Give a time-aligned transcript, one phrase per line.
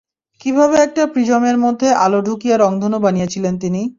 [0.41, 3.81] কীভাবে একটা প্রিজমের মাঝে আলো ঢুকিয়ে রঙধনু বানিয়েছিলেন তিনি।